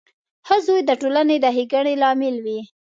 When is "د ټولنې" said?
0.85-1.37